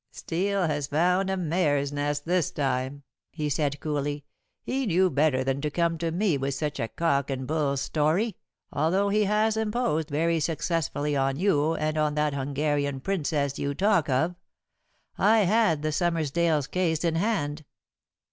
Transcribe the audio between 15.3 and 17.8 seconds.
had the Summersdale case in hand."